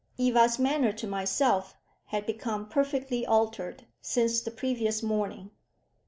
[0.17, 5.51] Eva's manner to myself had become perfectly altered since the previous morning.